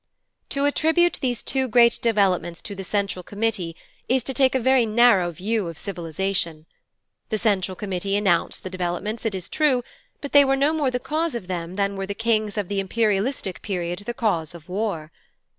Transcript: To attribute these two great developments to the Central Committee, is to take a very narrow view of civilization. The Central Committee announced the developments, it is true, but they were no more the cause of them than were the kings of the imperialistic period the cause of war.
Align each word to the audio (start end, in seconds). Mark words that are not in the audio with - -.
To 0.49 0.65
attribute 0.65 1.19
these 1.21 1.43
two 1.43 1.67
great 1.67 1.99
developments 2.01 2.63
to 2.63 2.73
the 2.73 2.83
Central 2.83 3.21
Committee, 3.21 3.75
is 4.09 4.23
to 4.23 4.33
take 4.33 4.55
a 4.55 4.59
very 4.59 4.83
narrow 4.83 5.29
view 5.29 5.67
of 5.67 5.77
civilization. 5.77 6.65
The 7.29 7.37
Central 7.37 7.75
Committee 7.75 8.15
announced 8.15 8.63
the 8.63 8.71
developments, 8.71 9.27
it 9.27 9.35
is 9.35 9.47
true, 9.47 9.83
but 10.19 10.31
they 10.31 10.43
were 10.43 10.55
no 10.57 10.73
more 10.73 10.89
the 10.89 10.97
cause 10.97 11.35
of 11.35 11.45
them 11.45 11.75
than 11.75 11.95
were 11.95 12.07
the 12.07 12.15
kings 12.15 12.57
of 12.57 12.67
the 12.67 12.79
imperialistic 12.79 13.61
period 13.61 13.99
the 14.07 14.15
cause 14.15 14.55
of 14.55 14.67
war. 14.67 15.11